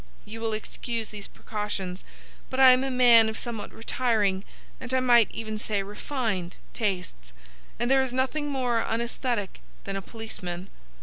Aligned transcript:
You 0.25 0.41
will 0.41 0.53
excuse 0.53 1.09
these 1.09 1.27
precautions, 1.27 2.03
but 2.49 2.59
I 2.59 2.71
am 2.71 2.83
a 2.83 2.89
man 2.89 3.29
of 3.29 3.37
somewhat 3.37 3.71
retiring, 3.71 4.43
and 4.79 4.91
I 4.95 4.99
might 4.99 5.29
even 5.29 5.59
say 5.59 5.83
refined, 5.83 6.57
tastes, 6.73 7.33
and 7.79 7.91
there 7.91 8.01
is 8.01 8.11
nothing 8.11 8.47
more 8.47 8.83
unæsthetic 8.83 9.59
than 9.83 9.95
a 9.95 10.01
policeman. 10.01 10.71